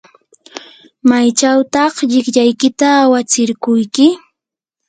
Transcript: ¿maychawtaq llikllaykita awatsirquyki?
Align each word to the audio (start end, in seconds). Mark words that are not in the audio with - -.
¿maychawtaq 1.09 1.93
llikllaykita 2.11 2.87
awatsirquyki? 3.03 4.05